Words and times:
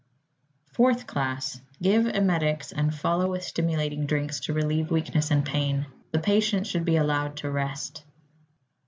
Fourth 0.73 1.05
class. 1.05 1.61
Give 1.79 2.07
emetics, 2.07 2.71
and 2.71 2.91
follow 2.91 3.29
with 3.29 3.43
stimulating 3.43 4.07
drinks 4.07 4.39
to 4.39 4.53
relieve 4.53 4.89
weakness 4.89 5.29
and 5.29 5.45
pain. 5.45 5.85
The 6.11 6.17
patient 6.17 6.65
should 6.65 6.85
be 6.85 6.95
allowed 6.97 7.37
to 7.37 7.51
rest. 7.51 8.03